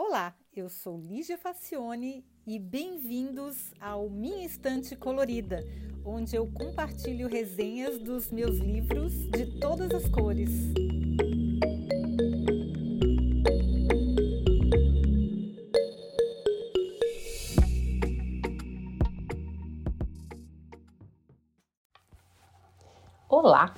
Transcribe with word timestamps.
Olá, 0.00 0.32
eu 0.54 0.68
sou 0.68 0.96
Lígia 0.96 1.36
Facione 1.36 2.24
e 2.46 2.56
bem-vindos 2.56 3.74
ao 3.80 4.08
Minha 4.08 4.46
Estante 4.46 4.94
Colorida, 4.94 5.58
onde 6.04 6.36
eu 6.36 6.46
compartilho 6.52 7.26
resenhas 7.26 7.98
dos 7.98 8.30
meus 8.30 8.58
livros 8.58 9.12
de 9.30 9.58
todas 9.58 9.90
as 9.90 10.08
cores. 10.08 10.50
Olá! 23.28 23.74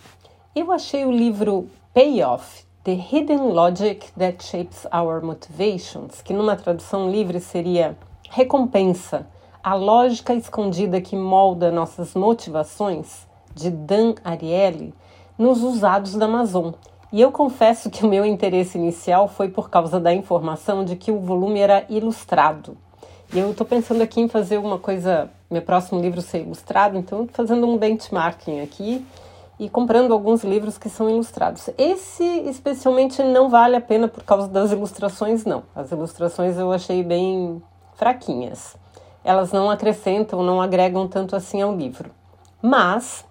Eu 0.55 0.71
achei 0.71 1.07
o 1.07 1.11
livro 1.11 1.71
Payoff 1.95 2.70
The 2.83 2.95
Hidden 2.95 3.53
Logic 3.53 4.11
That 4.19 4.43
Shapes 4.43 4.87
Our 4.87 5.23
Motivations, 5.23 6.23
que 6.23 6.33
numa 6.33 6.57
tradução 6.57 7.11
livre 7.11 7.39
seria 7.39 7.95
Recompensa, 8.31 9.27
a 9.63 9.75
lógica 9.75 10.33
escondida 10.33 10.99
que 10.99 11.15
molda 11.15 11.71
nossas 11.71 12.15
motivações, 12.15 13.27
de 13.55 13.71
Dan 13.71 14.15
Ariely, 14.25 14.95
nos 15.37 15.63
usados 15.63 16.15
da 16.15 16.25
Amazon. 16.25 16.73
E 17.13 17.21
eu 17.21 17.31
confesso 17.31 17.91
que 17.91 18.03
o 18.03 18.09
meu 18.09 18.25
interesse 18.25 18.79
inicial 18.79 19.29
foi 19.29 19.51
por 19.51 19.69
causa 19.69 20.01
da 20.01 20.15
informação 20.15 20.83
de 20.83 20.97
que 20.97 21.13
o 21.13 21.21
volume 21.21 21.61
era 21.61 21.85
ilustrado. 21.87 22.79
E 23.31 23.39
eu 23.39 23.51
estou 23.51 23.67
pensando 23.67 24.01
aqui 24.01 24.23
em 24.23 24.29
fazer 24.29 24.57
uma 24.57 24.79
coisa, 24.79 25.29
meu 25.51 25.61
próximo 25.61 26.01
livro 26.01 26.23
ser 26.23 26.41
ilustrado, 26.41 26.97
então 26.97 27.29
fazendo 27.31 27.67
um 27.67 27.77
benchmarking 27.77 28.63
aqui 28.63 29.05
e 29.61 29.69
comprando 29.69 30.15
alguns 30.15 30.43
livros 30.43 30.79
que 30.79 30.89
são 30.89 31.11
ilustrados. 31.11 31.69
Esse 31.77 32.25
especialmente 32.49 33.23
não 33.23 33.51
vale 33.51 33.77
a 33.77 33.81
pena 33.81 34.09
por 34.09 34.25
causa 34.25 34.49
das 34.49 34.73
ilustrações, 34.73 35.45
não. 35.45 35.65
As 35.77 35.93
ilustrações 35.93 36.57
eu 36.57 36.73
achei 36.73 37.05
bem 37.05 37.63
fraquinhas. 37.93 38.75
Elas 39.23 39.53
não 39.53 39.71
acrescentam, 39.71 40.43
não 40.43 40.63
agregam 40.63 41.07
tanto 41.07 41.37
assim 41.37 41.61
ao 41.61 41.77
livro. 41.77 42.11
Mas 42.63 43.23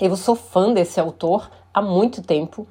eu 0.00 0.14
sou 0.16 0.36
fã 0.36 0.72
desse 0.72 1.00
autor 1.00 1.50
há 1.74 1.82
muito 1.82 2.22
tempo 2.22 2.64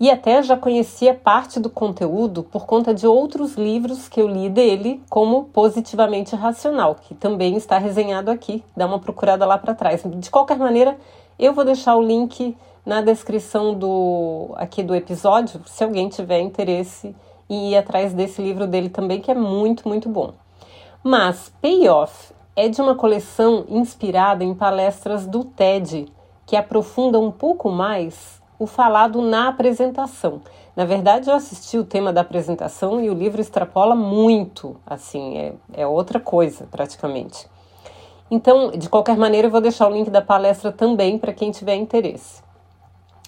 e 0.00 0.10
até 0.10 0.42
já 0.42 0.56
conhecia 0.56 1.14
parte 1.14 1.60
do 1.60 1.70
conteúdo 1.70 2.42
por 2.42 2.66
conta 2.66 2.92
de 2.92 3.06
outros 3.06 3.54
livros 3.54 4.08
que 4.08 4.20
eu 4.20 4.26
li 4.26 4.50
dele, 4.50 5.00
como 5.08 5.44
Positivamente 5.44 6.34
Racional, 6.34 6.96
que 6.96 7.14
também 7.14 7.56
está 7.56 7.78
resenhado 7.78 8.32
aqui. 8.32 8.64
Dá 8.76 8.84
uma 8.84 8.98
procurada 8.98 9.46
lá 9.46 9.56
para 9.56 9.76
trás. 9.76 10.02
De 10.04 10.28
qualquer 10.28 10.58
maneira, 10.58 10.98
eu 11.38 11.52
vou 11.52 11.64
deixar 11.64 11.96
o 11.96 12.02
link 12.02 12.56
na 12.84 13.00
descrição 13.00 13.74
do 13.74 14.50
aqui 14.56 14.82
do 14.82 14.94
episódio, 14.94 15.60
se 15.66 15.82
alguém 15.82 16.08
tiver 16.08 16.40
interesse 16.40 17.14
em 17.48 17.72
ir 17.72 17.76
atrás 17.76 18.12
desse 18.12 18.40
livro 18.40 18.66
dele 18.66 18.88
também, 18.88 19.20
que 19.20 19.30
é 19.30 19.34
muito, 19.34 19.88
muito 19.88 20.08
bom. 20.08 20.32
Mas 21.02 21.52
Payoff 21.60 22.32
é 22.54 22.68
de 22.68 22.80
uma 22.80 22.94
coleção 22.94 23.64
inspirada 23.68 24.42
em 24.42 24.54
palestras 24.54 25.26
do 25.26 25.44
TED, 25.44 26.06
que 26.46 26.56
aprofunda 26.56 27.18
um 27.18 27.30
pouco 27.30 27.70
mais 27.70 28.40
o 28.58 28.66
falado 28.66 29.20
na 29.20 29.48
apresentação. 29.48 30.40
Na 30.74 30.84
verdade, 30.84 31.28
eu 31.28 31.34
assisti 31.34 31.78
o 31.78 31.84
tema 31.84 32.12
da 32.12 32.22
apresentação 32.22 33.00
e 33.00 33.10
o 33.10 33.14
livro 33.14 33.40
extrapola 33.40 33.94
muito, 33.94 34.76
assim, 34.86 35.36
é, 35.36 35.52
é 35.72 35.86
outra 35.86 36.18
coisa 36.18 36.66
praticamente. 36.70 37.46
Então, 38.30 38.70
de 38.70 38.88
qualquer 38.88 39.16
maneira, 39.16 39.46
eu 39.46 39.50
vou 39.50 39.60
deixar 39.60 39.88
o 39.88 39.92
link 39.92 40.10
da 40.10 40.20
palestra 40.20 40.72
também 40.72 41.16
para 41.16 41.32
quem 41.32 41.52
tiver 41.52 41.76
interesse. 41.76 42.42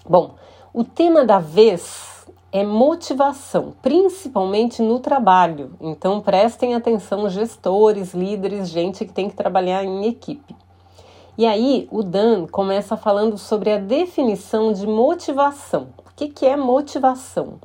Bom, 0.09 0.35
o 0.75 0.83
tema 0.83 1.25
da 1.25 1.39
vez 1.39 2.27
é 2.51 2.65
motivação, 2.65 3.75
principalmente 3.81 4.83
no 4.83 4.99
trabalho. 4.99 5.73
Então, 5.81 6.21
prestem 6.21 6.75
atenção, 6.75 7.29
gestores, 7.29 8.13
líderes, 8.13 8.69
gente 8.69 9.05
que 9.05 9.13
tem 9.13 9.29
que 9.29 9.37
trabalhar 9.37 9.85
em 9.85 10.07
equipe. 10.07 10.57
E 11.37 11.47
aí, 11.47 11.87
o 11.93 12.03
Dan 12.03 12.47
começa 12.47 12.97
falando 12.97 13.39
sobre 13.39 13.71
a 13.71 13.79
definição 13.79 14.73
de 14.73 14.87
motivação. 14.87 15.89
O 15.99 16.15
que, 16.17 16.27
que 16.27 16.45
é 16.45 16.57
motivação? 16.57 17.61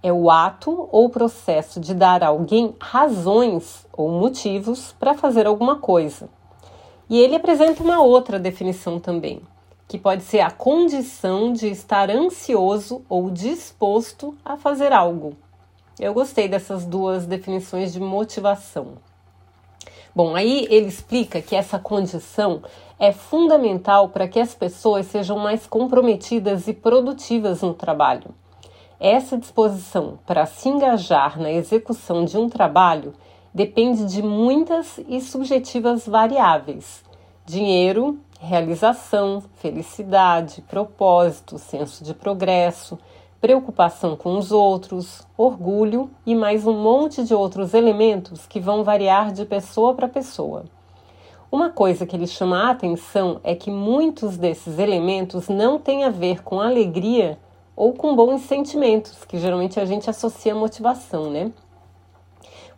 É 0.00 0.12
o 0.12 0.30
ato 0.30 0.88
ou 0.92 1.10
processo 1.10 1.80
de 1.80 1.94
dar 1.94 2.22
a 2.22 2.28
alguém 2.28 2.76
razões 2.78 3.84
ou 3.92 4.08
motivos 4.08 4.94
para 5.00 5.14
fazer 5.14 5.46
alguma 5.46 5.76
coisa. 5.76 6.28
E 7.10 7.18
ele 7.18 7.34
apresenta 7.34 7.82
uma 7.82 8.00
outra 8.00 8.38
definição 8.38 9.00
também, 9.00 9.42
que 9.88 9.98
pode 9.98 10.22
ser 10.22 10.38
a 10.38 10.50
condição 10.50 11.52
de 11.52 11.66
estar 11.66 12.08
ansioso 12.08 13.02
ou 13.08 13.28
disposto 13.28 14.32
a 14.44 14.56
fazer 14.56 14.92
algo. 14.92 15.36
Eu 15.98 16.14
gostei 16.14 16.46
dessas 16.46 16.86
duas 16.86 17.26
definições 17.26 17.92
de 17.92 17.98
motivação. 17.98 18.92
Bom, 20.14 20.36
aí 20.36 20.68
ele 20.70 20.86
explica 20.86 21.42
que 21.42 21.56
essa 21.56 21.80
condição 21.80 22.62
é 22.96 23.10
fundamental 23.10 24.10
para 24.10 24.28
que 24.28 24.38
as 24.38 24.54
pessoas 24.54 25.06
sejam 25.06 25.36
mais 25.36 25.66
comprometidas 25.66 26.68
e 26.68 26.72
produtivas 26.72 27.62
no 27.62 27.74
trabalho. 27.74 28.32
Essa 29.00 29.36
disposição 29.36 30.20
para 30.24 30.46
se 30.46 30.68
engajar 30.68 31.40
na 31.40 31.50
execução 31.50 32.24
de 32.24 32.38
um 32.38 32.48
trabalho 32.48 33.14
depende 33.54 34.06
de 34.06 34.22
muitas 34.22 34.98
e 35.08 35.20
subjetivas 35.20 36.06
variáveis: 36.06 37.02
dinheiro, 37.44 38.18
realização, 38.40 39.42
felicidade, 39.56 40.62
propósito, 40.62 41.58
senso 41.58 42.02
de 42.02 42.14
progresso, 42.14 42.98
preocupação 43.40 44.16
com 44.16 44.36
os 44.36 44.52
outros, 44.52 45.26
orgulho 45.36 46.10
e 46.26 46.34
mais 46.34 46.66
um 46.66 46.74
monte 46.74 47.24
de 47.24 47.34
outros 47.34 47.74
elementos 47.74 48.46
que 48.46 48.60
vão 48.60 48.84
variar 48.84 49.32
de 49.32 49.44
pessoa 49.44 49.94
para 49.94 50.08
pessoa. 50.08 50.64
Uma 51.50 51.70
coisa 51.70 52.06
que 52.06 52.14
ele 52.14 52.26
chama 52.28 52.64
a 52.64 52.70
atenção 52.70 53.40
é 53.42 53.54
que 53.54 53.70
muitos 53.70 54.36
desses 54.36 54.78
elementos 54.78 55.48
não 55.48 55.78
têm 55.78 56.04
a 56.04 56.10
ver 56.10 56.44
com 56.44 56.60
alegria 56.60 57.38
ou 57.74 57.92
com 57.92 58.14
bons 58.14 58.42
sentimentos, 58.42 59.24
que 59.24 59.38
geralmente 59.38 59.80
a 59.80 59.84
gente 59.84 60.08
associa 60.08 60.52
à 60.52 60.56
motivação, 60.56 61.30
né? 61.30 61.50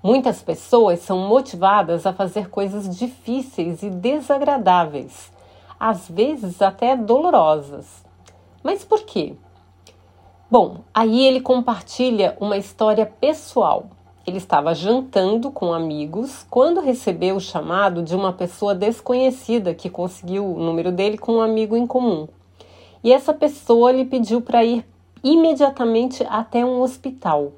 Muitas 0.02 0.42
pessoas 0.42 0.98
são 0.98 1.28
motivadas 1.28 2.06
a 2.06 2.12
fazer 2.12 2.50
coisas 2.50 2.98
difíceis 2.98 3.84
e 3.84 3.88
desagradáveis, 3.88 5.30
às 5.78 6.08
vezes 6.08 6.60
até 6.60 6.96
dolorosas. 6.96 8.04
Mas 8.64 8.82
por 8.82 9.02
quê? 9.02 9.34
Bom, 10.50 10.78
aí 10.92 11.24
ele 11.24 11.40
compartilha 11.40 12.36
uma 12.40 12.56
história 12.56 13.06
pessoal. 13.06 13.86
Ele 14.26 14.38
estava 14.38 14.74
jantando 14.74 15.52
com 15.52 15.72
amigos 15.72 16.44
quando 16.50 16.80
recebeu 16.80 17.36
o 17.36 17.40
chamado 17.40 18.02
de 18.02 18.16
uma 18.16 18.32
pessoa 18.32 18.74
desconhecida 18.74 19.72
que 19.72 19.88
conseguiu 19.88 20.44
o 20.44 20.58
número 20.58 20.90
dele 20.90 21.16
com 21.16 21.34
um 21.34 21.40
amigo 21.40 21.76
em 21.76 21.86
comum. 21.86 22.26
E 23.04 23.12
essa 23.12 23.32
pessoa 23.32 23.92
lhe 23.92 24.04
pediu 24.04 24.40
para 24.40 24.64
ir 24.64 24.84
imediatamente 25.22 26.26
até 26.28 26.64
um 26.64 26.80
hospital. 26.80 27.52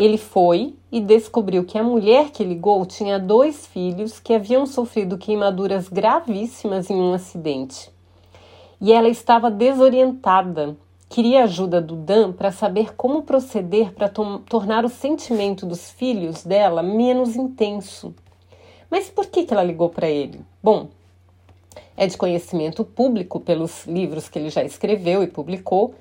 Ele 0.00 0.16
foi 0.16 0.74
e 0.90 0.98
descobriu 0.98 1.62
que 1.62 1.76
a 1.76 1.82
mulher 1.82 2.30
que 2.30 2.42
ligou 2.42 2.86
tinha 2.86 3.18
dois 3.18 3.66
filhos 3.66 4.18
que 4.18 4.32
haviam 4.32 4.64
sofrido 4.64 5.18
queimaduras 5.18 5.90
gravíssimas 5.90 6.88
em 6.88 6.96
um 6.96 7.12
acidente. 7.12 7.92
E 8.80 8.94
ela 8.94 9.10
estava 9.10 9.50
desorientada. 9.50 10.74
Queria 11.06 11.42
a 11.42 11.44
ajuda 11.44 11.82
do 11.82 11.96
Dan 11.96 12.32
para 12.32 12.50
saber 12.50 12.94
como 12.96 13.24
proceder 13.24 13.92
para 13.92 14.08
tornar 14.08 14.86
o 14.86 14.88
sentimento 14.88 15.66
dos 15.66 15.90
filhos 15.90 16.44
dela 16.44 16.82
menos 16.82 17.36
intenso. 17.36 18.14
Mas 18.90 19.10
por 19.10 19.26
que, 19.26 19.44
que 19.44 19.52
ela 19.52 19.62
ligou 19.62 19.90
para 19.90 20.08
ele? 20.08 20.40
Bom, 20.62 20.88
é 21.94 22.06
de 22.06 22.16
conhecimento 22.16 22.86
público 22.86 23.38
pelos 23.38 23.84
livros 23.84 24.30
que 24.30 24.38
ele 24.38 24.48
já 24.48 24.64
escreveu 24.64 25.22
e 25.22 25.26
publicou 25.26 25.94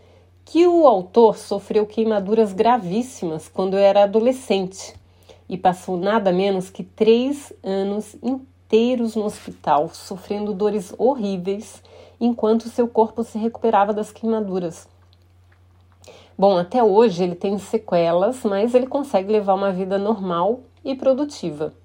que 0.51 0.65
o 0.65 0.87
autor 0.87 1.37
sofreu 1.37 1.85
queimaduras 1.85 2.53
gravíssimas 2.53 3.47
quando 3.47 3.77
era 3.77 4.05
adolescente 4.05 4.95
e 5.47 5.55
passou 5.55 5.95
nada 5.95 6.31
menos 6.31 6.71
que 6.71 6.83
três 6.83 7.53
anos 7.63 8.15
inteiros 8.23 9.15
no 9.15 9.25
hospital, 9.25 9.89
sofrendo 9.93 10.51
dores 10.51 10.91
horríveis 10.97 11.83
enquanto 12.19 12.67
seu 12.67 12.87
corpo 12.87 13.23
se 13.23 13.37
recuperava 13.37 13.93
das 13.93 14.11
queimaduras. 14.11 14.87
Bom, 16.35 16.57
até 16.57 16.83
hoje 16.83 17.23
ele 17.23 17.35
tem 17.35 17.59
sequelas, 17.59 18.43
mas 18.43 18.73
ele 18.73 18.87
consegue 18.87 19.31
levar 19.31 19.53
uma 19.53 19.71
vida 19.71 19.99
normal 19.99 20.61
e 20.83 20.95
produtiva. 20.95 21.75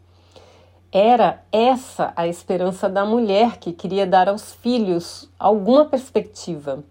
Era 0.90 1.44
essa 1.52 2.14
a 2.16 2.26
esperança 2.26 2.88
da 2.88 3.04
mulher 3.04 3.58
que 3.58 3.74
queria 3.74 4.06
dar 4.06 4.26
aos 4.26 4.54
filhos 4.54 5.28
alguma 5.38 5.84
perspectiva. 5.84 6.82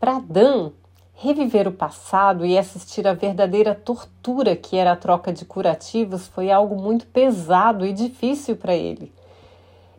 Para 0.00 0.20
Dan, 0.20 0.70
Reviver 1.20 1.66
o 1.66 1.72
passado 1.72 2.46
e 2.46 2.56
assistir 2.56 3.04
à 3.04 3.12
verdadeira 3.12 3.74
tortura 3.74 4.54
que 4.54 4.76
era 4.76 4.92
a 4.92 4.96
troca 4.96 5.32
de 5.32 5.44
curativos 5.44 6.28
foi 6.28 6.48
algo 6.48 6.80
muito 6.80 7.08
pesado 7.08 7.84
e 7.84 7.92
difícil 7.92 8.54
para 8.54 8.76
ele. 8.76 9.12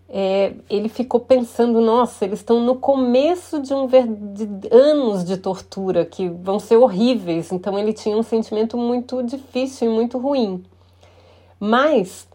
é, 0.07 0.53
ele 0.69 0.87
ficou 0.87 1.19
pensando: 1.19 1.81
nossa, 1.81 2.23
eles 2.23 2.39
estão 2.39 2.61
no 2.61 2.75
começo 2.75 3.61
de 3.61 3.73
um 3.73 3.85
de 3.85 4.47
anos 4.71 5.25
de 5.25 5.35
tortura 5.35 6.05
que 6.05 6.29
vão 6.29 6.57
ser 6.57 6.77
horríveis. 6.77 7.51
Então 7.51 7.77
ele 7.77 7.91
tinha 7.91 8.17
um 8.17 8.23
sentimento 8.23 8.77
muito 8.77 9.21
difícil 9.21 9.91
e 9.91 9.93
muito 9.93 10.17
ruim. 10.17 10.63
Mas 11.59 12.29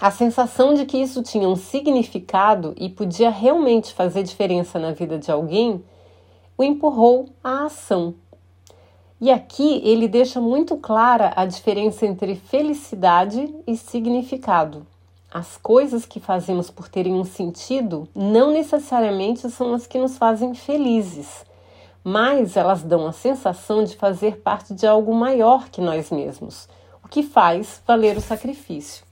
a 0.00 0.10
sensação 0.10 0.74
de 0.74 0.84
que 0.84 0.98
isso 0.98 1.22
tinha 1.22 1.48
um 1.48 1.54
significado 1.54 2.74
e 2.76 2.88
podia 2.88 3.30
realmente 3.30 3.94
fazer 3.94 4.24
diferença 4.24 4.76
na 4.76 4.90
vida 4.90 5.16
de 5.16 5.30
alguém 5.30 5.84
o 6.56 6.62
empurrou 6.62 7.28
à 7.42 7.64
ação. 7.66 8.14
E 9.20 9.30
aqui 9.30 9.80
ele 9.84 10.08
deixa 10.08 10.40
muito 10.40 10.76
clara 10.76 11.32
a 11.36 11.46
diferença 11.46 12.04
entre 12.04 12.34
felicidade 12.34 13.54
e 13.66 13.76
significado. 13.76 14.84
As 15.32 15.56
coisas 15.56 16.04
que 16.04 16.20
fazemos 16.20 16.70
por 16.70 16.88
terem 16.88 17.14
um 17.14 17.24
sentido 17.24 18.08
não 18.14 18.50
necessariamente 18.50 19.48
são 19.48 19.72
as 19.72 19.86
que 19.86 19.98
nos 19.98 20.18
fazem 20.18 20.54
felizes, 20.54 21.46
mas 22.04 22.56
elas 22.56 22.82
dão 22.82 23.06
a 23.06 23.12
sensação 23.12 23.84
de 23.84 23.96
fazer 23.96 24.38
parte 24.38 24.74
de 24.74 24.86
algo 24.86 25.14
maior 25.14 25.68
que 25.70 25.80
nós 25.80 26.10
mesmos, 26.10 26.68
o 27.02 27.08
que 27.08 27.22
faz 27.22 27.80
valer 27.86 28.16
o 28.16 28.20
sacrifício. 28.20 29.04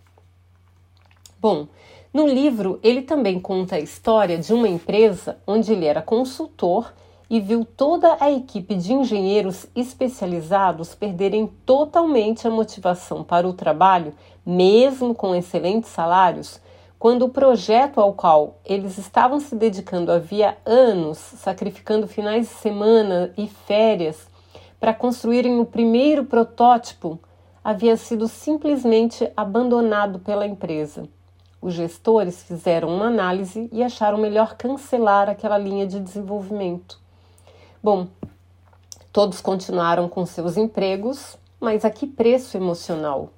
Bom, 1.40 1.68
no 2.12 2.26
livro 2.26 2.80
ele 2.82 3.00
também 3.02 3.38
conta 3.38 3.76
a 3.76 3.80
história 3.80 4.36
de 4.36 4.52
uma 4.52 4.68
empresa 4.68 5.38
onde 5.46 5.72
ele 5.72 5.86
era 5.86 6.02
consultor 6.02 6.92
e 7.30 7.38
viu 7.38 7.64
toda 7.64 8.16
a 8.18 8.28
equipe 8.28 8.74
de 8.74 8.92
engenheiros 8.92 9.64
especializados 9.76 10.96
perderem 10.96 11.46
totalmente 11.64 12.48
a 12.48 12.50
motivação 12.50 13.22
para 13.22 13.48
o 13.48 13.52
trabalho, 13.52 14.12
mesmo 14.44 15.14
com 15.14 15.32
excelentes 15.32 15.90
salários, 15.90 16.60
quando 16.98 17.22
o 17.22 17.28
projeto 17.28 18.00
ao 18.00 18.14
qual 18.14 18.58
eles 18.64 18.98
estavam 18.98 19.38
se 19.38 19.54
dedicando 19.54 20.10
havia 20.10 20.58
anos, 20.66 21.18
sacrificando 21.18 22.08
finais 22.08 22.48
de 22.48 22.54
semana 22.54 23.32
e 23.38 23.46
férias 23.46 24.28
para 24.80 24.92
construírem 24.92 25.60
o 25.60 25.64
primeiro 25.64 26.24
protótipo, 26.24 27.16
havia 27.62 27.96
sido 27.96 28.26
simplesmente 28.26 29.30
abandonado 29.36 30.18
pela 30.18 30.46
empresa. 30.46 31.08
Os 31.62 31.74
gestores 31.74 32.42
fizeram 32.42 32.88
uma 32.88 33.06
análise 33.06 33.68
e 33.70 33.84
acharam 33.84 34.18
melhor 34.18 34.56
cancelar 34.56 35.28
aquela 35.28 35.58
linha 35.58 35.86
de 35.86 36.00
desenvolvimento. 36.00 36.99
Bom, 37.82 38.08
todos 39.10 39.40
continuaram 39.40 40.06
com 40.06 40.26
seus 40.26 40.58
empregos, 40.58 41.38
mas 41.58 41.82
a 41.82 41.88
que 41.88 42.06
preço 42.06 42.54
emocional? 42.58 43.30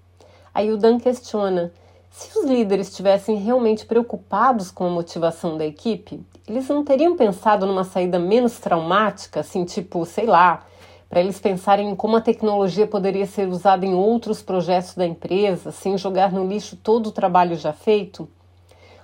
Aí 0.52 0.72
o 0.72 0.76
Dan 0.76 0.98
questiona: 0.98 1.72
se 2.10 2.36
os 2.36 2.44
líderes 2.44 2.88
estivessem 2.88 3.36
realmente 3.36 3.86
preocupados 3.86 4.72
com 4.72 4.84
a 4.84 4.90
motivação 4.90 5.56
da 5.56 5.64
equipe, 5.64 6.26
eles 6.48 6.66
não 6.66 6.82
teriam 6.82 7.16
pensado 7.16 7.66
numa 7.66 7.84
saída 7.84 8.18
menos 8.18 8.58
traumática, 8.58 9.38
assim, 9.38 9.64
tipo, 9.64 10.04
sei 10.04 10.26
lá, 10.26 10.66
para 11.08 11.20
eles 11.20 11.38
pensarem 11.38 11.90
em 11.90 11.94
como 11.94 12.16
a 12.16 12.20
tecnologia 12.20 12.88
poderia 12.88 13.26
ser 13.26 13.48
usada 13.48 13.86
em 13.86 13.94
outros 13.94 14.42
projetos 14.42 14.96
da 14.96 15.06
empresa, 15.06 15.70
sem 15.70 15.96
jogar 15.96 16.32
no 16.32 16.48
lixo 16.48 16.74
todo 16.74 17.06
o 17.06 17.12
trabalho 17.12 17.54
já 17.54 17.72
feito? 17.72 18.28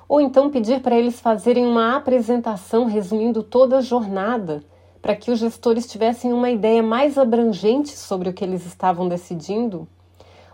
Ou 0.08 0.20
então 0.20 0.50
pedir 0.50 0.82
para 0.82 0.98
eles 0.98 1.20
fazerem 1.20 1.64
uma 1.64 1.94
apresentação 1.94 2.86
resumindo 2.86 3.44
toda 3.44 3.78
a 3.78 3.80
jornada, 3.80 4.64
para 5.00 5.16
que 5.16 5.30
os 5.30 5.38
gestores 5.38 5.86
tivessem 5.86 6.32
uma 6.32 6.50
ideia 6.50 6.82
mais 6.82 7.16
abrangente 7.18 7.96
sobre 7.96 8.28
o 8.28 8.32
que 8.32 8.44
eles 8.44 8.66
estavam 8.66 9.08
decidindo? 9.08 9.86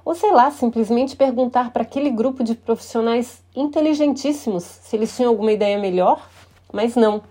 Ou 0.04 0.14
sei 0.14 0.32
lá, 0.32 0.50
simplesmente 0.50 1.16
perguntar 1.16 1.72
para 1.72 1.82
aquele 1.82 2.10
grupo 2.10 2.44
de 2.44 2.54
profissionais 2.54 3.42
inteligentíssimos 3.56 4.62
se 4.62 4.94
eles 4.96 5.14
tinham 5.16 5.30
alguma 5.30 5.52
ideia 5.52 5.78
melhor? 5.78 6.28
Mas 6.72 6.94
não 6.94 7.22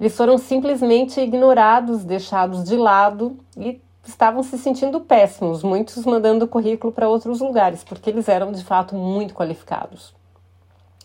eles 0.00 0.16
foram 0.16 0.38
simplesmente 0.38 1.20
ignorados, 1.20 2.04
deixados 2.04 2.64
de 2.64 2.74
lado 2.74 3.36
e 3.54 3.78
estavam 4.02 4.42
se 4.42 4.56
sentindo 4.56 4.98
péssimos, 5.00 5.62
muitos 5.62 6.06
mandando 6.06 6.48
currículo 6.48 6.90
para 6.90 7.06
outros 7.06 7.40
lugares, 7.40 7.84
porque 7.84 8.08
eles 8.08 8.26
eram 8.26 8.50
de 8.50 8.64
fato 8.64 8.94
muito 8.94 9.34
qualificados. 9.34 10.14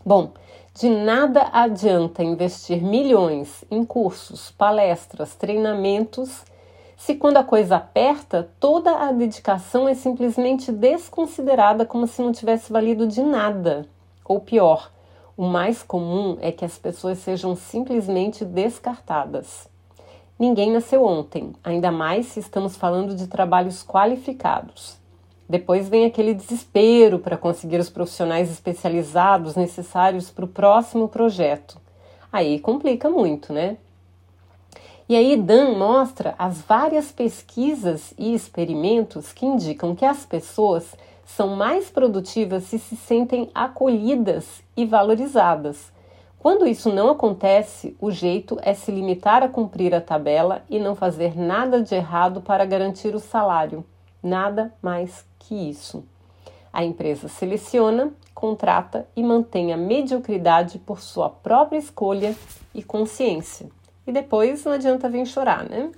Bom, 0.07 0.33
de 0.75 0.87
nada 0.87 1.49
adianta 1.51 2.23
investir 2.23 2.79
milhões 2.79 3.65
em 3.71 3.83
cursos, 3.83 4.51
palestras, 4.51 5.33
treinamentos, 5.33 6.43
se 6.95 7.15
quando 7.15 7.37
a 7.37 7.43
coisa 7.43 7.77
aperta, 7.77 8.47
toda 8.59 8.91
a 8.91 9.11
dedicação 9.11 9.89
é 9.89 9.95
simplesmente 9.95 10.71
desconsiderada 10.71 11.87
como 11.87 12.05
se 12.05 12.21
não 12.21 12.31
tivesse 12.31 12.71
valido 12.71 13.07
de 13.07 13.23
nada. 13.23 13.87
Ou 14.23 14.39
pior, 14.39 14.91
o 15.35 15.47
mais 15.47 15.81
comum 15.81 16.37
é 16.39 16.51
que 16.51 16.63
as 16.63 16.77
pessoas 16.77 17.17
sejam 17.17 17.55
simplesmente 17.55 18.45
descartadas. 18.45 19.67
Ninguém 20.37 20.71
nasceu 20.71 21.03
ontem, 21.03 21.55
ainda 21.63 21.91
mais 21.91 22.27
se 22.27 22.39
estamos 22.39 22.77
falando 22.77 23.15
de 23.15 23.25
trabalhos 23.25 23.83
qualificados. 23.83 25.03
Depois 25.47 25.87
vem 25.87 26.05
aquele 26.05 26.33
desespero 26.33 27.19
para 27.19 27.37
conseguir 27.37 27.79
os 27.79 27.89
profissionais 27.89 28.49
especializados 28.49 29.55
necessários 29.55 30.29
para 30.31 30.45
o 30.45 30.47
próximo 30.47 31.07
projeto. 31.07 31.79
Aí 32.31 32.59
complica 32.59 33.09
muito, 33.09 33.53
né? 33.53 33.77
E 35.07 35.15
aí 35.15 35.37
Dan 35.37 35.75
mostra 35.77 36.33
as 36.39 36.61
várias 36.61 37.11
pesquisas 37.11 38.11
e 38.17 38.33
experimentos 38.33 39.31
que 39.31 39.45
indicam 39.45 39.95
que 39.95 40.03
as 40.03 40.25
pessoas 40.25 40.95
são 41.23 41.55
mais 41.55 41.91
produtivas 41.91 42.63
se 42.63 42.79
se 42.79 42.95
sentem 42.95 43.49
acolhidas 43.53 44.63
e 44.75 44.83
valorizadas. 44.83 45.93
Quando 46.39 46.67
isso 46.67 46.91
não 46.91 47.09
acontece, 47.09 47.95
o 47.99 48.11
jeito 48.11 48.57
é 48.61 48.73
se 48.73 48.91
limitar 48.91 49.43
a 49.43 49.49
cumprir 49.49 49.93
a 49.93 50.01
tabela 50.01 50.63
e 50.69 50.79
não 50.79 50.95
fazer 50.95 51.37
nada 51.37 51.81
de 51.81 51.93
errado 51.93 52.41
para 52.41 52.65
garantir 52.65 53.13
o 53.15 53.19
salário. 53.19 53.85
Nada 54.21 54.73
mais 54.81 55.23
que 55.47 55.69
isso. 55.69 56.03
A 56.73 56.83
empresa 56.83 57.27
seleciona, 57.27 58.11
contrata 58.33 59.07
e 59.15 59.23
mantém 59.23 59.71
a 59.71 59.77
mediocridade 59.77 60.77
por 60.79 60.99
sua 60.99 61.29
própria 61.29 61.77
escolha 61.77 62.35
e 62.73 62.83
consciência. 62.83 63.69
E 64.05 64.11
depois 64.11 64.65
não 64.65 64.73
adianta 64.73 65.09
vir 65.09 65.25
chorar, 65.25 65.63
né? 65.69 65.91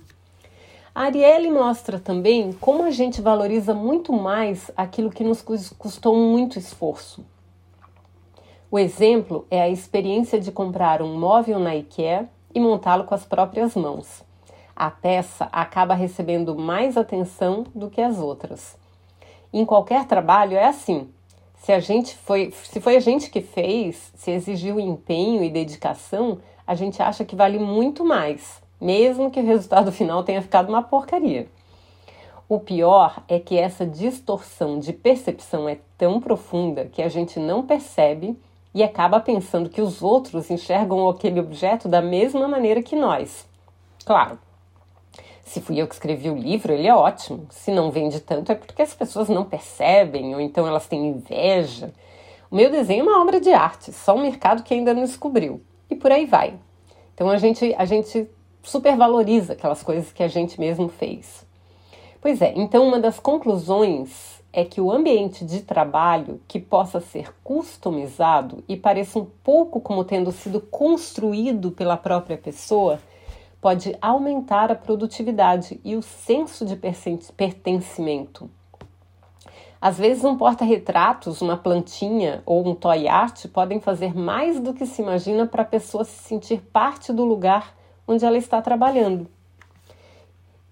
A 0.94 1.02
Arielle 1.02 1.50
mostra 1.50 1.98
também 1.98 2.52
como 2.52 2.82
a 2.82 2.90
gente 2.90 3.20
valoriza 3.20 3.74
muito 3.74 4.12
mais 4.12 4.70
aquilo 4.76 5.10
que 5.10 5.24
nos 5.24 5.42
custou 5.42 6.16
muito 6.16 6.58
esforço. 6.58 7.24
O 8.70 8.78
exemplo 8.78 9.46
é 9.50 9.62
a 9.62 9.68
experiência 9.68 10.38
de 10.38 10.52
comprar 10.52 11.00
um 11.00 11.18
móvel 11.18 11.58
na 11.58 11.74
IKEA 11.74 12.28
e 12.54 12.60
montá-lo 12.60 13.04
com 13.04 13.14
as 13.14 13.24
próprias 13.24 13.74
mãos. 13.74 14.22
A 14.76 14.90
peça 14.90 15.48
acaba 15.50 15.94
recebendo 15.94 16.56
mais 16.56 16.96
atenção 16.96 17.64
do 17.74 17.90
que 17.90 18.00
as 18.00 18.18
outras. 18.18 18.76
Em 19.52 19.64
qualquer 19.64 20.06
trabalho 20.06 20.56
é 20.56 20.66
assim. 20.66 21.08
Se 21.56 21.72
a 21.72 21.80
gente 21.80 22.16
foi, 22.16 22.52
se 22.64 22.80
foi 22.80 22.96
a 22.96 23.00
gente 23.00 23.30
que 23.30 23.40
fez, 23.40 24.12
se 24.14 24.30
exigiu 24.30 24.78
empenho 24.78 25.42
e 25.42 25.50
dedicação, 25.50 26.38
a 26.66 26.74
gente 26.74 27.02
acha 27.02 27.24
que 27.24 27.34
vale 27.34 27.58
muito 27.58 28.04
mais 28.04 28.62
mesmo 28.80 29.30
que 29.30 29.40
o 29.40 29.44
resultado 29.46 29.90
final 29.92 30.22
tenha 30.22 30.42
ficado 30.42 30.68
uma 30.68 30.82
porcaria. 30.82 31.48
O 32.48 32.58
pior 32.58 33.22
é 33.28 33.38
que 33.38 33.58
essa 33.58 33.84
distorção 33.84 34.78
de 34.78 34.92
percepção 34.92 35.68
é 35.68 35.78
tão 35.98 36.18
profunda 36.18 36.86
que 36.86 37.02
a 37.02 37.08
gente 37.08 37.38
não 37.38 37.66
percebe 37.66 38.38
e 38.74 38.82
acaba 38.82 39.20
pensando 39.20 39.68
que 39.68 39.82
os 39.82 40.02
outros 40.02 40.50
enxergam 40.50 41.08
aquele 41.08 41.40
objeto 41.40 41.88
da 41.88 42.00
mesma 42.00 42.48
maneira 42.48 42.82
que 42.82 42.96
nós. 42.96 43.46
Claro, 44.04 44.38
se 45.48 45.60
fui 45.60 45.80
eu 45.80 45.86
que 45.86 45.94
escrevi 45.94 46.28
o 46.30 46.36
livro, 46.36 46.72
ele 46.72 46.86
é 46.86 46.94
ótimo. 46.94 47.46
Se 47.50 47.70
não 47.70 47.90
vende 47.90 48.20
tanto 48.20 48.52
é 48.52 48.54
porque 48.54 48.82
as 48.82 48.94
pessoas 48.94 49.28
não 49.28 49.44
percebem 49.44 50.34
ou 50.34 50.40
então 50.40 50.66
elas 50.66 50.86
têm 50.86 51.08
inveja. 51.08 51.92
O 52.50 52.56
meu 52.56 52.70
desenho 52.70 53.00
é 53.00 53.02
uma 53.02 53.22
obra 53.22 53.40
de 53.40 53.52
arte, 53.52 53.92
só 53.92 54.14
um 54.14 54.22
mercado 54.22 54.62
que 54.62 54.74
ainda 54.74 54.94
não 54.94 55.04
descobriu. 55.04 55.60
E 55.90 55.96
por 55.96 56.12
aí 56.12 56.26
vai. 56.26 56.54
Então 57.14 57.28
a 57.28 57.38
gente, 57.38 57.74
a 57.76 57.84
gente 57.84 58.28
supervaloriza 58.62 59.54
aquelas 59.54 59.82
coisas 59.82 60.12
que 60.12 60.22
a 60.22 60.28
gente 60.28 60.60
mesmo 60.60 60.88
fez. 60.88 61.46
Pois 62.20 62.42
é, 62.42 62.52
então 62.56 62.86
uma 62.86 62.98
das 62.98 63.18
conclusões 63.18 64.38
é 64.52 64.64
que 64.64 64.80
o 64.80 64.90
ambiente 64.90 65.44
de 65.44 65.60
trabalho 65.60 66.40
que 66.48 66.58
possa 66.58 67.00
ser 67.00 67.34
customizado 67.44 68.64
e 68.68 68.76
pareça 68.76 69.18
um 69.18 69.24
pouco 69.24 69.80
como 69.80 70.04
tendo 70.04 70.32
sido 70.32 70.60
construído 70.60 71.70
pela 71.70 71.96
própria 71.96 72.36
pessoa 72.36 72.98
pode 73.60 73.96
aumentar 74.00 74.70
a 74.70 74.74
produtividade 74.74 75.80
e 75.84 75.96
o 75.96 76.02
senso 76.02 76.64
de 76.64 76.76
pertencimento. 76.76 78.50
Às 79.80 79.96
vezes, 79.96 80.24
um 80.24 80.36
porta-retratos, 80.36 81.40
uma 81.40 81.56
plantinha 81.56 82.42
ou 82.44 82.66
um 82.66 82.74
toy 82.74 83.06
art 83.06 83.46
podem 83.46 83.80
fazer 83.80 84.16
mais 84.16 84.58
do 84.58 84.74
que 84.74 84.84
se 84.84 85.00
imagina 85.02 85.46
para 85.46 85.62
a 85.62 85.66
pessoa 85.66 86.04
se 86.04 86.24
sentir 86.24 86.60
parte 86.72 87.12
do 87.12 87.24
lugar 87.24 87.76
onde 88.06 88.24
ela 88.24 88.36
está 88.36 88.60
trabalhando. 88.60 89.28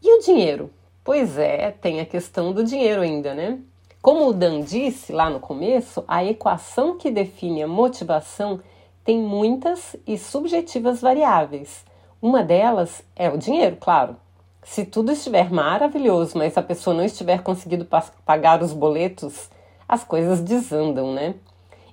E 0.02 0.18
o 0.18 0.20
dinheiro? 0.22 0.70
Pois 1.04 1.38
é, 1.38 1.70
tem 1.70 2.00
a 2.00 2.06
questão 2.06 2.52
do 2.52 2.64
dinheiro 2.64 3.00
ainda, 3.00 3.32
né? 3.32 3.60
Como 4.02 4.28
o 4.28 4.32
Dan 4.32 4.60
disse 4.60 5.12
lá 5.12 5.30
no 5.30 5.38
começo, 5.38 6.02
a 6.06 6.24
equação 6.24 6.96
que 6.96 7.10
define 7.10 7.62
a 7.62 7.68
motivação 7.68 8.60
tem 9.04 9.20
muitas 9.20 9.94
e 10.04 10.18
subjetivas 10.18 11.00
variáveis. 11.00 11.84
Uma 12.20 12.42
delas 12.42 13.02
é 13.14 13.28
o 13.28 13.36
dinheiro, 13.38 13.76
claro. 13.76 14.16
Se 14.62 14.84
tudo 14.84 15.12
estiver 15.12 15.50
maravilhoso, 15.50 16.36
mas 16.36 16.56
a 16.56 16.62
pessoa 16.62 16.96
não 16.96 17.04
estiver 17.04 17.42
conseguindo 17.42 17.86
pagar 18.24 18.62
os 18.62 18.72
boletos, 18.72 19.48
as 19.88 20.02
coisas 20.02 20.40
desandam, 20.40 21.12
né? 21.12 21.34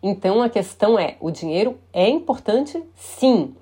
Então 0.01 0.41
a 0.41 0.49
questão 0.49 0.97
é: 0.97 1.15
o 1.19 1.29
dinheiro 1.29 1.77
é 1.93 2.09
importante, 2.09 2.81
sim, 2.95 3.55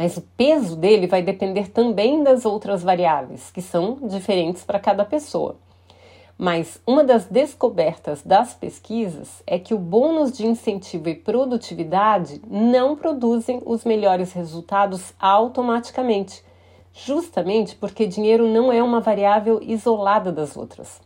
mas 0.00 0.16
o 0.16 0.22
peso 0.22 0.76
dele 0.76 1.06
vai 1.06 1.22
depender 1.22 1.68
também 1.68 2.24
das 2.24 2.46
outras 2.46 2.82
variáveis, 2.82 3.50
que 3.50 3.60
são 3.60 3.98
diferentes 4.02 4.64
para 4.64 4.80
cada 4.80 5.04
pessoa. 5.04 5.56
Mas 6.42 6.80
uma 6.86 7.04
das 7.04 7.26
descobertas 7.26 8.22
das 8.22 8.54
pesquisas 8.54 9.42
é 9.46 9.58
que 9.58 9.74
o 9.74 9.78
bônus 9.78 10.32
de 10.32 10.46
incentivo 10.46 11.10
e 11.10 11.14
produtividade 11.14 12.40
não 12.48 12.96
produzem 12.96 13.60
os 13.66 13.84
melhores 13.84 14.32
resultados 14.32 15.12
automaticamente, 15.20 16.42
justamente 16.94 17.76
porque 17.76 18.06
dinheiro 18.06 18.48
não 18.48 18.72
é 18.72 18.82
uma 18.82 19.02
variável 19.02 19.60
isolada 19.60 20.32
das 20.32 20.56
outras. 20.56 21.02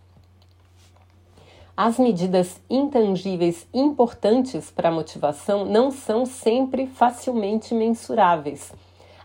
As 1.77 1.99
medidas 1.99 2.61
intangíveis 2.71 3.67
importantes 3.75 4.71
para 4.71 4.89
a 4.89 4.93
motivação 4.93 5.65
não 5.65 5.91
são 5.91 6.25
sempre 6.25 6.87
facilmente 6.87 7.75
mensuráveis 7.75 8.73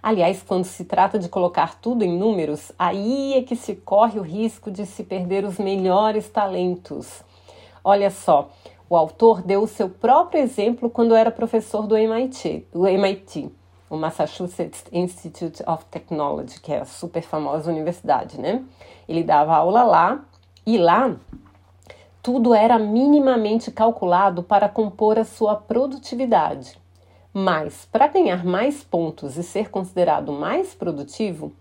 Aliás, 0.02 0.42
quando 0.42 0.64
se 0.64 0.86
trata 0.86 1.20
de 1.20 1.28
colocar 1.28 1.76
tudo 1.80 2.04
em 2.04 2.18
números, 2.18 2.72
aí 2.80 3.34
é 3.34 3.42
que 3.42 3.56
se 3.56 3.76
corre 3.76 4.18
o 4.18 4.24
risco 4.24 4.72
de 4.72 4.86
se 4.86 5.04
perder 5.04 5.44
os 5.44 5.58
melhores 5.58 6.30
talentos. 6.30 7.22
Olha 7.84 8.10
só, 8.10 8.50
o 8.90 8.96
autor 8.96 9.42
deu 9.42 9.64
o 9.64 9.68
seu 9.68 9.90
próprio 9.90 10.42
exemplo 10.42 10.90
quando 10.90 11.14
era 11.14 11.30
professor 11.30 11.86
do 11.86 11.98
MIT, 11.98 12.66
do 12.74 12.88
MIT, 12.88 13.52
o 13.90 13.98
Massachusetts 13.98 14.86
Institute 14.92 15.62
of 15.68 15.84
Technology, 15.92 16.62
que 16.62 16.72
é 16.72 16.80
a 16.80 16.86
super 16.86 17.22
famosa 17.22 17.70
universidade, 17.70 18.40
né? 18.40 18.64
Ele 19.08 19.24
dava 19.24 19.56
aula 19.56 19.84
lá 19.84 20.24
e 20.66 20.78
lá 20.78 21.16
tudo 22.22 22.54
era 22.54 22.80
minimamente 22.80 23.72
calculado 23.72 24.44
para 24.44 24.70
compor 24.70 25.18
a 25.20 25.26
sua 25.26 25.56
produtividade. 25.56 26.80
Mas, 27.34 27.88
para 27.92 28.08
ganhar 28.08 28.44
mais 28.44 28.84
pontos 28.84 29.38
e 29.38 29.44
ser 29.44 29.70
considerado 29.70 30.32
mais 30.32 30.74
produtivo, 30.74 31.52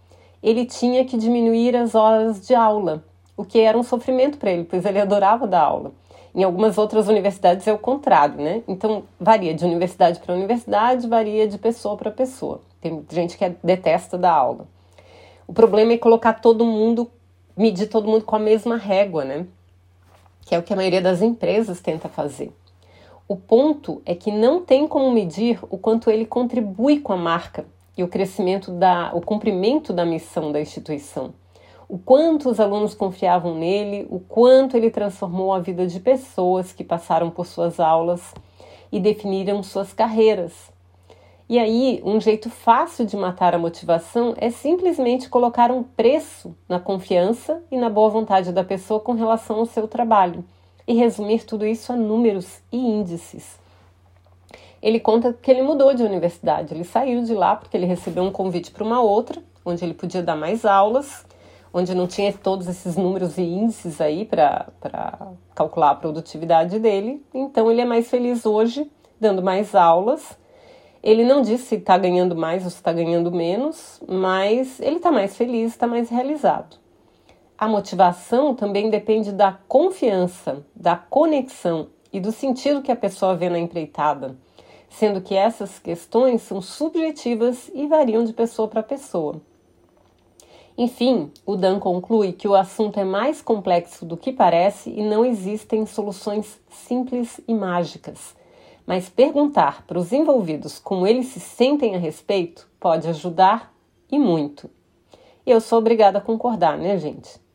ele 0.43 0.65
tinha 0.65 1.05
que 1.05 1.17
diminuir 1.17 1.77
as 1.77 1.95
horas 1.95 2.47
de 2.47 2.55
aula, 2.55 3.05
o 3.37 3.45
que 3.45 3.61
era 3.61 3.77
um 3.77 3.83
sofrimento 3.83 4.39
para 4.39 4.51
ele, 4.51 4.65
pois 4.65 4.85
ele 4.85 4.99
adorava 4.99 5.47
dar 5.47 5.63
aula. 5.63 5.93
Em 6.35 6.43
algumas 6.43 6.79
outras 6.79 7.09
universidades 7.09 7.67
é 7.67 7.73
o 7.73 7.79
contrário, 7.79 8.37
né? 8.37 8.63
Então 8.67 9.03
varia 9.19 9.55
de 9.55 9.65
universidade 9.65 10.21
para 10.21 10.35
universidade, 10.35 11.07
varia 11.07 11.47
de 11.49 11.59
pessoa 11.59 11.97
para 11.97 12.11
pessoa. 12.11 12.61
Tem 12.81 13.05
gente 13.11 13.37
que 13.37 13.49
detesta 13.63 14.17
dar 14.17 14.33
aula. 14.33 14.67
O 15.47 15.53
problema 15.53 15.93
é 15.93 15.99
colocar 15.99 16.35
todo 16.35 16.65
mundo, 16.65 17.11
medir 17.57 17.89
todo 17.89 18.09
mundo 18.09 18.25
com 18.25 18.37
a 18.37 18.39
mesma 18.39 18.77
régua, 18.77 19.25
né? 19.25 19.47
Que 20.43 20.55
é 20.55 20.59
o 20.59 20.63
que 20.63 20.73
a 20.73 20.77
maioria 20.77 21.03
das 21.03 21.23
empresas 21.23 21.81
tenta 21.81 22.09
fazer. 22.09 22.53
O 23.31 23.37
ponto 23.37 24.01
é 24.07 24.15
que 24.15 24.33
não 24.33 24.65
tem 24.65 24.89
como 24.89 25.13
medir 25.13 25.61
o 25.69 25.77
quanto 25.77 26.11
ele 26.11 26.25
contribui 26.25 26.99
com 26.99 27.13
a 27.13 27.17
marca 27.17 27.67
e 27.95 28.03
o 28.03 28.09
crescimento 28.09 28.71
da, 28.71 29.11
o 29.13 29.21
cumprimento 29.21 29.93
da 29.93 30.07
missão 30.07 30.51
da 30.51 30.59
instituição. 30.59 31.35
O 31.87 31.99
quanto 31.99 32.49
os 32.49 32.59
alunos 32.59 32.95
confiavam 32.95 33.55
nele, 33.55 34.07
o 34.09 34.19
quanto 34.19 34.79
ele 34.79 34.89
transformou 34.89 35.53
a 35.53 35.59
vida 35.59 35.87
de 35.87 36.01
pessoas 36.01 36.73
que 36.73 36.83
passaram 36.83 37.29
por 37.29 37.45
suas 37.45 37.79
aulas 37.79 38.33
e 38.91 38.99
definiram 38.99 39.63
suas 39.63 39.93
carreiras. 39.93 40.73
E 41.51 41.59
aí, 41.59 42.01
um 42.07 42.19
jeito 42.19 42.49
fácil 42.49 43.05
de 43.05 43.15
matar 43.15 43.55
a 43.55 43.59
motivação 43.59 44.33
é 44.39 44.49
simplesmente 44.49 45.29
colocar 45.29 45.71
um 45.71 45.83
preço 45.83 46.57
na 46.67 46.81
confiança 46.81 47.63
e 47.71 47.77
na 47.77 47.91
boa 47.91 48.09
vontade 48.09 48.53
da 48.53 48.65
pessoa 48.65 49.01
com 49.01 49.13
relação 49.13 49.59
ao 49.59 49.67
seu 49.67 49.87
trabalho 49.87 50.43
e 50.89 50.95
resumir 50.95 51.45
tudo 51.45 51.67
isso 51.67 51.93
a 51.93 51.97
números 51.97 52.63
e 52.73 52.79
índices. 52.79 53.59
Ele 54.81 54.99
conta 54.99 55.35
que 55.35 55.51
ele 55.51 55.61
mudou 55.61 55.93
de 55.93 56.03
universidade, 56.03 56.73
ele 56.73 56.85
saiu 56.85 57.23
de 57.23 57.35
lá 57.35 57.55
porque 57.55 57.77
ele 57.77 57.85
recebeu 57.85 58.23
um 58.23 58.33
convite 58.33 58.71
para 58.71 58.83
uma 58.83 59.03
outra, 59.03 59.43
onde 59.65 59.85
ele 59.85 59.93
podia 59.93 60.23
dar 60.23 60.35
mais 60.35 60.65
aulas, 60.65 61.27
onde 61.75 61.95
não 61.95 62.07
tinha 62.07 62.33
todos 62.33 62.67
esses 62.69 62.97
números 62.97 63.37
e 63.37 63.43
índices 63.43 64.01
aí 64.01 64.25
para 64.25 64.67
calcular 65.55 65.91
a 65.91 65.95
produtividade 65.95 66.79
dele. 66.79 67.23
Então 67.35 67.71
ele 67.71 67.83
é 67.83 67.85
mais 67.85 68.09
feliz 68.09 68.47
hoje, 68.47 68.91
dando 69.21 69.43
mais 69.43 69.75
aulas. 69.75 70.39
Ele 71.03 71.23
não 71.23 71.43
disse 71.43 71.65
se 71.65 71.75
está 71.75 71.99
ganhando 71.99 72.35
mais 72.35 72.65
ou 72.65 72.71
se 72.71 72.77
está 72.77 72.95
ganhando 72.95 73.31
menos, 73.31 74.01
mas 74.09 74.81
ele 74.81 74.97
está 74.97 75.13
mais 75.13 75.37
feliz, 75.37 75.73
está 75.73 75.87
mais 75.87 76.09
realizado. 76.09 76.79
A 77.59 77.67
motivação 77.67 78.55
também 78.55 78.89
depende 78.89 79.33
da 79.33 79.51
confiança, 79.67 80.65
da 80.77 80.95
conexão 80.95 81.89
e 82.13 82.21
do 82.21 82.31
sentido 82.31 82.83
que 82.83 82.93
a 82.93 82.95
pessoa 82.95 83.35
vê 83.35 83.51
na 83.51 83.59
empreitada, 83.59 84.37
sendo 84.89 85.21
que 85.21 85.35
essas 85.35 85.77
questões 85.77 86.43
são 86.43 86.63
subjetivas 86.63 87.69
e 87.75 87.89
variam 87.89 88.23
de 88.23 88.33
pessoa 88.33 88.69
para 88.69 88.81
pessoa. 88.81 89.43
Enfim, 90.77 91.33
o 91.45 91.57
Dan 91.57 91.81
conclui 91.81 92.33
que 92.33 92.47
o 92.47 92.55
assunto 92.55 93.01
é 93.01 93.05
mais 93.05 93.43
complexo 93.43 94.07
do 94.07 94.17
que 94.17 94.33
parece 94.33 94.91
e 94.91 95.03
não 95.03 95.25
existem 95.25 95.85
soluções 95.85 96.61
simples 96.71 97.41
e 97.49 97.53
mágicas. 97.53 98.37
Mas 98.87 99.09
perguntar 99.09 99.85
para 99.85 99.99
os 99.99 100.13
envolvidos 100.13 100.79
como 100.79 101.09
eles 101.09 101.27
se 101.27 101.41
sentem 101.41 101.97
a 101.97 101.99
respeito 101.99 102.69
pode 102.79 103.09
ajudar 103.09 103.75
e 104.09 104.17
muito. 104.17 104.71
E 105.45 105.51
eu 105.51 105.61
sou 105.61 105.81
obrigada 105.81 106.19
a 106.19 106.21
concordar, 106.21 106.79
né, 106.79 106.97
gente? 106.97 107.48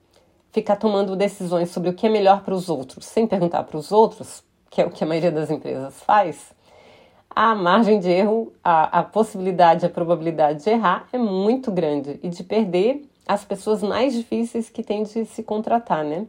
Ficar 0.54 0.76
tomando 0.76 1.16
decisões 1.16 1.72
sobre 1.72 1.90
o 1.90 1.94
que 1.94 2.06
é 2.06 2.10
melhor 2.10 2.44
para 2.44 2.54
os 2.54 2.70
outros, 2.70 3.06
sem 3.06 3.26
perguntar 3.26 3.64
para 3.64 3.78
os 3.78 3.92
outros, 3.92 4.44
que 4.70 4.82
é 4.82 4.86
o 4.86 4.92
que 4.92 5.04
a 5.04 5.08
maioria 5.08 5.32
das 5.32 5.50
empresas 5.50 6.00
faz, 6.04 6.54
a 7.36 7.56
margem 7.56 8.00
de 8.00 8.10
erro, 8.10 8.54
a, 8.64 9.00
a 9.00 9.04
possibilidade, 9.04 9.86
a 9.86 9.90
probabilidade 9.90 10.64
de 10.64 10.70
errar 10.70 11.08
é 11.12 11.18
muito 11.18 11.72
grande 11.72 12.20
e 12.22 12.30
de 12.30 12.44
perder 12.44 13.10
as 13.28 13.44
pessoas 13.44 13.82
mais 13.82 14.14
difíceis 14.14 14.70
que 14.70 14.84
tem 14.84 15.02
de 15.02 15.26
se 15.26 15.42
contratar, 15.42 16.04
né? 16.04 16.28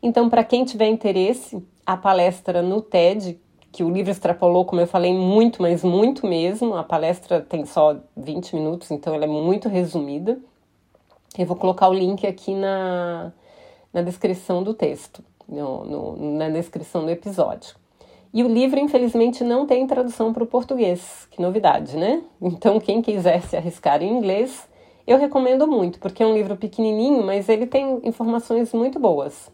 Então, 0.00 0.30
para 0.30 0.44
quem 0.44 0.64
tiver 0.64 0.86
interesse, 0.86 1.60
a 1.84 1.96
palestra 1.96 2.62
no 2.62 2.80
TED, 2.80 3.40
que 3.72 3.82
o 3.82 3.90
livro 3.90 4.12
extrapolou, 4.12 4.64
como 4.64 4.80
eu 4.80 4.86
falei, 4.86 5.12
muito, 5.12 5.60
mas 5.60 5.82
muito 5.82 6.26
mesmo. 6.26 6.76
A 6.76 6.84
palestra 6.84 7.40
tem 7.40 7.64
só 7.66 7.96
20 8.16 8.54
minutos, 8.54 8.90
então 8.92 9.14
ela 9.14 9.24
é 9.24 9.28
muito 9.28 9.68
resumida. 9.68 10.38
Eu 11.36 11.46
vou 11.46 11.56
colocar 11.56 11.88
o 11.88 11.92
link 11.92 12.24
aqui 12.26 12.54
na, 12.54 13.32
na 13.96 14.02
descrição 14.02 14.62
do 14.62 14.74
texto, 14.74 15.24
no, 15.48 15.84
no, 15.86 16.36
na 16.36 16.50
descrição 16.50 17.02
do 17.02 17.10
episódio. 17.10 17.74
E 18.32 18.44
o 18.44 18.48
livro, 18.48 18.78
infelizmente, 18.78 19.42
não 19.42 19.66
tem 19.66 19.86
tradução 19.86 20.34
para 20.34 20.44
o 20.44 20.46
português. 20.46 21.26
Que 21.30 21.40
novidade, 21.40 21.96
né? 21.96 22.22
Então, 22.42 22.78
quem 22.78 23.00
quiser 23.00 23.40
se 23.40 23.56
arriscar 23.56 24.02
em 24.02 24.18
inglês, 24.18 24.68
eu 25.06 25.16
recomendo 25.16 25.66
muito, 25.66 25.98
porque 25.98 26.22
é 26.22 26.26
um 26.26 26.34
livro 26.34 26.56
pequenininho, 26.56 27.24
mas 27.24 27.48
ele 27.48 27.66
tem 27.66 28.00
informações 28.04 28.74
muito 28.74 29.00
boas. 29.00 29.50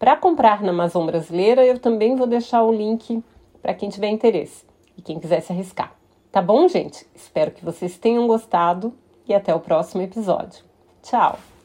Para 0.00 0.16
comprar 0.16 0.62
na 0.64 0.70
Amazon 0.70 1.06
brasileira, 1.06 1.64
eu 1.64 1.78
também 1.78 2.16
vou 2.16 2.26
deixar 2.26 2.64
o 2.64 2.72
link 2.72 3.22
para 3.62 3.72
quem 3.72 3.88
tiver 3.88 4.08
interesse 4.08 4.64
e 4.98 5.02
quem 5.02 5.20
quiser 5.20 5.40
se 5.40 5.52
arriscar. 5.52 5.94
Tá 6.32 6.42
bom, 6.42 6.66
gente? 6.66 7.06
Espero 7.14 7.52
que 7.52 7.64
vocês 7.64 7.96
tenham 7.96 8.26
gostado 8.26 8.92
e 9.28 9.32
até 9.32 9.54
o 9.54 9.60
próximo 9.60 10.02
episódio. 10.02 10.64
Tchau! 11.04 11.55